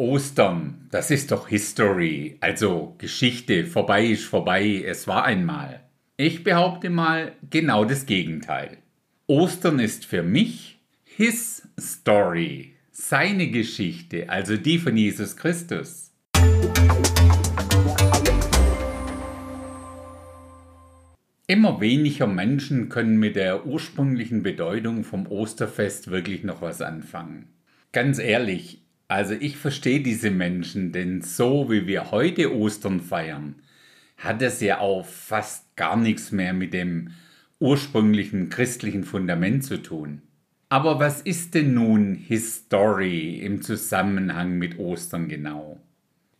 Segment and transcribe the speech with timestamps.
[0.00, 5.80] Ostern, das ist doch History, also Geschichte, vorbei ist vorbei, es war einmal.
[6.16, 8.78] Ich behaupte mal genau das Gegenteil.
[9.26, 16.14] Ostern ist für mich His Story, seine Geschichte, also die von Jesus Christus.
[21.46, 27.50] Immer weniger Menschen können mit der ursprünglichen Bedeutung vom Osterfest wirklich noch was anfangen.
[27.92, 28.80] Ganz ehrlich,
[29.10, 33.56] also ich verstehe diese Menschen, denn so wie wir heute Ostern feiern,
[34.16, 37.10] hat es ja auch fast gar nichts mehr mit dem
[37.58, 40.22] ursprünglichen christlichen Fundament zu tun.
[40.68, 45.80] Aber was ist denn nun History im Zusammenhang mit Ostern genau?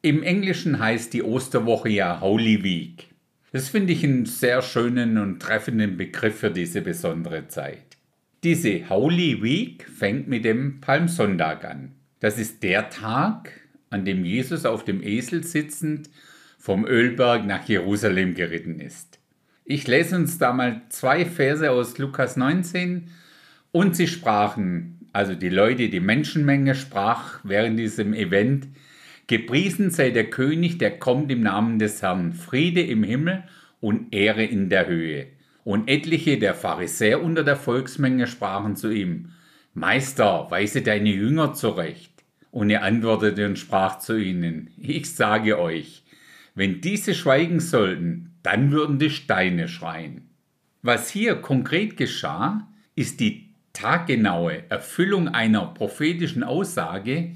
[0.00, 3.08] Im Englischen heißt die Osterwoche ja Holy Week.
[3.50, 7.96] Das finde ich einen sehr schönen und treffenden Begriff für diese besondere Zeit.
[8.44, 11.96] Diese Holy Week fängt mit dem Palmsonntag an.
[12.20, 13.50] Das ist der Tag,
[13.88, 16.10] an dem Jesus auf dem Esel sitzend
[16.58, 19.18] vom Ölberg nach Jerusalem geritten ist.
[19.64, 23.08] Ich lese uns da mal zwei Verse aus Lukas 19.
[23.72, 28.68] Und sie sprachen, also die Leute, die Menschenmenge sprach während diesem Event,
[29.26, 33.44] Gepriesen sei der König, der kommt im Namen des Herrn, Friede im Himmel
[33.80, 35.28] und Ehre in der Höhe.
[35.62, 39.30] Und etliche der Pharisäer unter der Volksmenge sprachen zu ihm,
[39.72, 42.09] Meister, weise deine Jünger zurecht.
[42.50, 46.02] Und er antwortete und sprach zu ihnen, ich sage euch,
[46.54, 50.28] wenn diese schweigen sollten, dann würden die Steine schreien.
[50.82, 57.32] Was hier konkret geschah, ist die taggenaue Erfüllung einer prophetischen Aussage,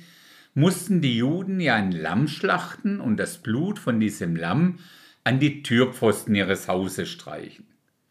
[0.54, 4.78] mussten die Juden ja ein Lamm schlachten und das Blut von diesem Lamm
[5.24, 7.66] an die Türpfosten ihres Hauses streichen.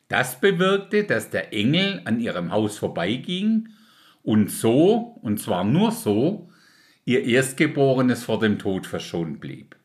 [0.08, 3.68] Das bewirkte, dass der Engel an ihrem Haus vorbeiging
[4.24, 6.50] und so, und zwar nur so,
[7.04, 9.76] ihr Erstgeborenes vor dem Tod verschont blieb.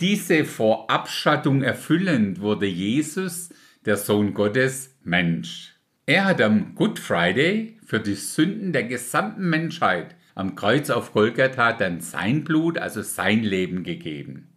[0.00, 3.50] Diese Vorabschattung erfüllend wurde Jesus,
[3.84, 5.74] der Sohn Gottes, Mensch.
[6.06, 11.74] Er hat am Good Friday für die Sünden der gesamten Menschheit am Kreuz auf Golgatha
[11.74, 14.48] dann sein Blut, also sein Leben gegeben.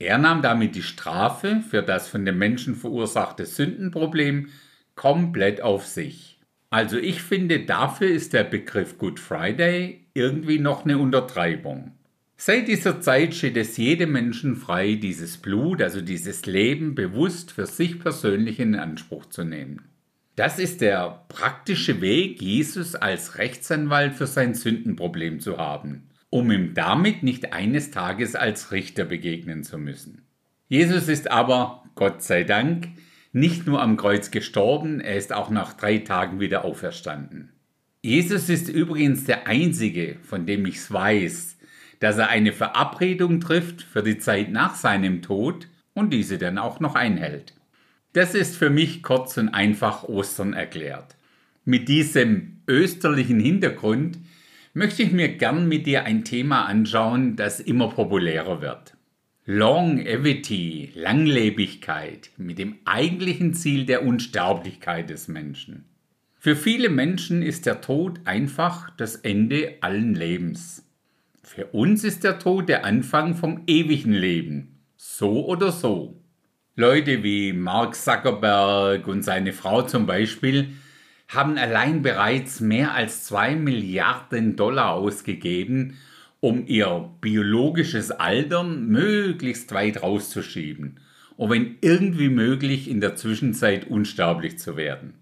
[0.00, 4.48] Er nahm damit die Strafe für das von den Menschen verursachte Sündenproblem
[4.96, 6.40] komplett auf sich.
[6.70, 11.97] Also ich finde, dafür ist der Begriff Good Friday irgendwie noch eine Untertreibung.
[12.40, 17.66] Seit dieser Zeit steht es jedem Menschen frei, dieses Blut, also dieses Leben bewusst für
[17.66, 19.82] sich persönlich in Anspruch zu nehmen.
[20.36, 26.74] Das ist der praktische Weg, Jesus als Rechtsanwalt für sein Sündenproblem zu haben, um ihm
[26.74, 30.22] damit nicht eines Tages als Richter begegnen zu müssen.
[30.68, 32.86] Jesus ist aber, Gott sei Dank,
[33.32, 37.50] nicht nur am Kreuz gestorben, er ist auch nach drei Tagen wieder auferstanden.
[38.00, 41.57] Jesus ist übrigens der Einzige, von dem ich es weiß,
[42.00, 46.80] dass er eine Verabredung trifft für die Zeit nach seinem Tod und diese dann auch
[46.80, 47.54] noch einhält.
[48.12, 51.16] Das ist für mich kurz und einfach Ostern erklärt.
[51.64, 54.18] Mit diesem österlichen Hintergrund
[54.72, 58.94] möchte ich mir gern mit dir ein Thema anschauen, das immer populärer wird.
[59.44, 65.84] Longevity, Langlebigkeit mit dem eigentlichen Ziel der Unsterblichkeit des Menschen.
[66.38, 70.87] Für viele Menschen ist der Tod einfach das Ende allen Lebens.
[71.48, 74.82] Für uns ist der Tod der Anfang vom ewigen Leben.
[74.96, 76.20] So oder so.
[76.76, 80.74] Leute wie Mark Zuckerberg und seine Frau zum Beispiel
[81.26, 85.96] haben allein bereits mehr als 2 Milliarden Dollar ausgegeben,
[86.40, 91.00] um ihr biologisches Altern möglichst weit rauszuschieben,
[91.38, 95.14] um wenn irgendwie möglich in der Zwischenzeit unsterblich zu werden.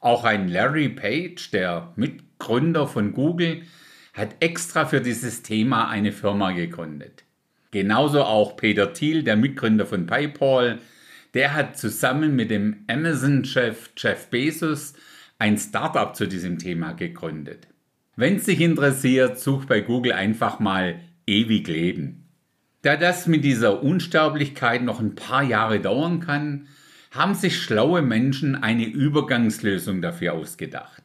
[0.00, 3.64] Auch ein Larry Page, der Mitgründer von Google,
[4.14, 7.24] hat extra für dieses Thema eine Firma gegründet.
[7.72, 10.78] Genauso auch Peter Thiel, der Mitgründer von PayPal,
[11.34, 14.94] der hat zusammen mit dem Amazon-Chef Jeff Bezos
[15.38, 17.66] ein Startup zu diesem Thema gegründet.
[18.16, 22.28] Wenn es dich interessiert, such bei Google einfach mal ewig leben.
[22.82, 26.68] Da das mit dieser Unsterblichkeit noch ein paar Jahre dauern kann,
[27.10, 31.03] haben sich schlaue Menschen eine Übergangslösung dafür ausgedacht.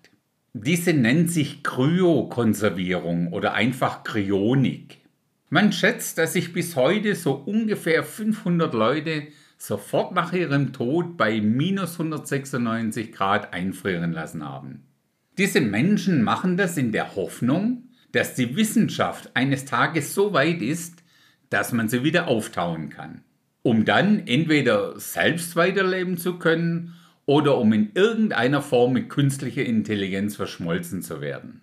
[0.54, 4.98] Diese nennt sich Kryokonservierung oder einfach Kryonik.
[5.50, 11.40] Man schätzt, dass sich bis heute so ungefähr 500 Leute sofort nach ihrem Tod bei
[11.40, 14.86] minus 196 Grad einfrieren lassen haben.
[15.38, 21.04] Diese Menschen machen das in der Hoffnung, dass die Wissenschaft eines Tages so weit ist,
[21.50, 23.22] dass man sie wieder auftauen kann,
[23.62, 26.95] um dann entweder selbst weiterleben zu können
[27.30, 31.62] oder um in irgendeiner Form mit künstlicher Intelligenz verschmolzen zu werden.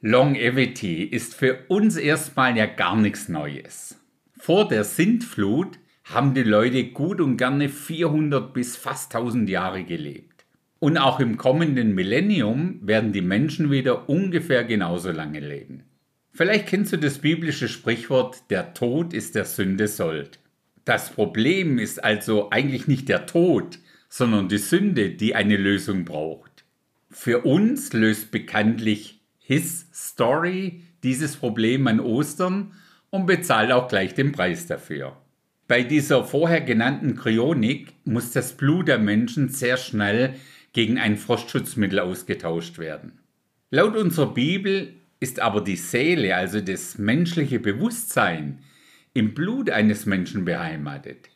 [0.00, 3.98] Longevity ist für uns erstmal ja gar nichts Neues.
[4.38, 10.44] Vor der Sintflut haben die Leute gut und gerne 400 bis fast 1000 Jahre gelebt.
[10.78, 15.82] Und auch im kommenden Millennium werden die Menschen wieder ungefähr genauso lange leben.
[16.30, 20.38] Vielleicht kennst du das biblische Sprichwort, der Tod ist der Sünde Sold.
[20.84, 23.80] Das Problem ist also eigentlich nicht der Tod,
[24.10, 26.64] sondern die Sünde, die eine Lösung braucht.
[27.10, 32.72] Für uns löst bekanntlich His Story dieses Problem an Ostern
[33.08, 35.16] und bezahlt auch gleich den Preis dafür.
[35.66, 40.34] Bei dieser vorher genannten Kryonik muss das Blut der Menschen sehr schnell
[40.72, 43.20] gegen ein Frostschutzmittel ausgetauscht werden.
[43.70, 48.58] Laut unserer Bibel ist aber die Seele, also das menschliche Bewusstsein,
[49.14, 51.30] im Blut eines Menschen beheimatet.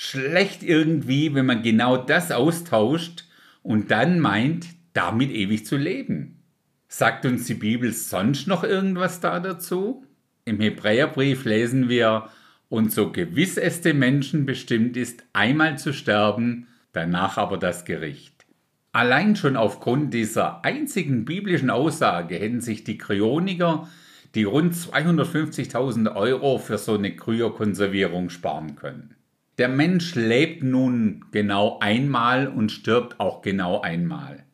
[0.00, 3.24] Schlecht irgendwie, wenn man genau das austauscht
[3.64, 6.40] und dann meint, damit ewig zu leben.
[6.86, 10.04] Sagt uns die Bibel sonst noch irgendwas da dazu?
[10.44, 12.28] Im Hebräerbrief lesen wir,
[12.68, 18.46] und so gewiss es dem Menschen bestimmt ist, einmal zu sterben, danach aber das Gericht.
[18.92, 23.88] Allein schon aufgrund dieser einzigen biblischen Aussage hätten sich die Kryoniker
[24.36, 29.17] die rund 250.000 Euro für so eine Kryokonservierung sparen können.
[29.58, 34.44] Der Mensch lebt nun genau einmal und stirbt auch genau einmal.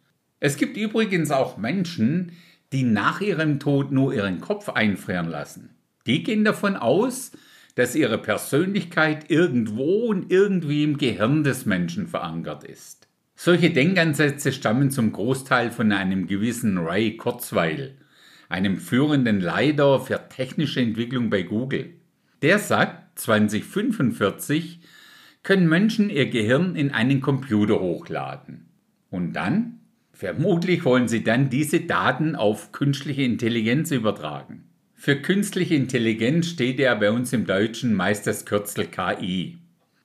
[0.41, 2.33] Es gibt übrigens auch Menschen,
[2.73, 5.77] die nach ihrem Tod nur ihren Kopf einfrieren lassen.
[6.07, 7.33] Die gehen davon aus,
[7.75, 13.07] dass ihre Persönlichkeit irgendwo und irgendwie im Gehirn des Menschen verankert ist.
[13.37, 17.97] Solche Denkansätze stammen zum Großteil von einem gewissen Ray Kurzweil,
[18.49, 21.95] einem führenden Leiter für technische Entwicklung bei Google.
[22.43, 24.81] Der sagt, 2045
[25.43, 28.67] können Menschen ihr Gehirn in einen Computer hochladen.
[29.11, 29.81] Und dann?
[30.13, 34.65] Vermutlich wollen sie dann diese Daten auf künstliche Intelligenz übertragen.
[34.95, 39.59] Für künstliche Intelligenz steht ja bei uns im Deutschen meist das Kürzel KI.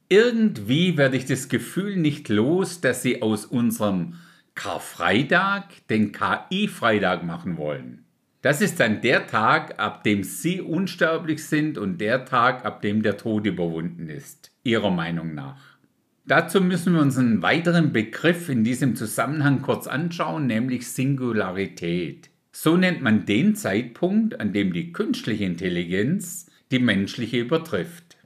[0.10, 4.16] Irgendwie werde ich das Gefühl nicht los, dass sie aus unserem
[4.56, 8.04] Karfreitag den KI-Freitag machen wollen.
[8.42, 13.04] Das ist dann der Tag, ab dem Sie unsterblich sind und der Tag, ab dem
[13.04, 15.78] der Tod überwunden ist, Ihrer Meinung nach.
[16.26, 22.30] Dazu müssen wir uns einen weiteren Begriff in diesem Zusammenhang kurz anschauen, nämlich Singularität.
[22.52, 28.18] So nennt man den Zeitpunkt, an dem die künstliche Intelligenz die menschliche übertrifft.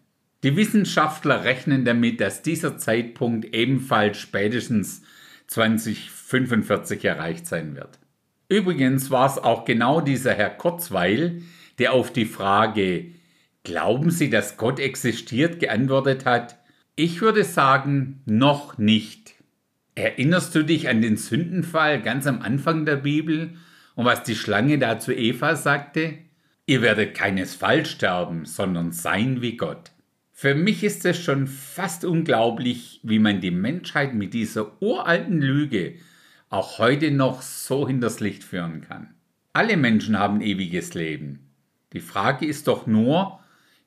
[0.44, 5.02] Die Wissenschaftler rechnen damit, dass dieser Zeitpunkt ebenfalls spätestens
[5.48, 8.00] 2045 erreicht sein wird.
[8.50, 11.42] Übrigens war es auch genau dieser Herr Kurzweil,
[11.80, 13.06] der auf die Frage
[13.64, 15.62] Glauben Sie, dass Gott existiert?
[15.62, 16.58] geantwortet hat,
[16.96, 19.36] ich würde sagen, noch nicht.
[19.96, 23.56] Erinnerst du dich an den Sündenfall ganz am Anfang der Bibel,
[23.96, 26.18] und was die Schlange da zu Eva sagte?
[26.66, 29.92] Ihr werdet keinesfalls sterben, sondern sein wie Gott.
[30.32, 35.96] Für mich ist es schon fast unglaublich, wie man die Menschheit mit dieser uralten Lüge
[36.54, 39.16] auch heute noch so hinters Licht führen kann.
[39.54, 41.50] Alle Menschen haben ewiges Leben.
[41.94, 43.40] Die Frage ist doch nur,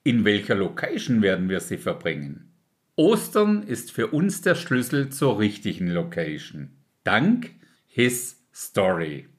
[0.03, 2.53] in welcher Location werden wir sie verbringen?
[2.97, 6.71] Ostern ist für uns der Schlüssel zur richtigen Location.
[7.05, 7.53] Dank
[7.87, 9.29] His Story.